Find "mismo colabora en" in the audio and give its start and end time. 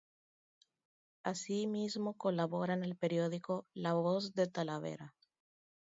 1.67-2.83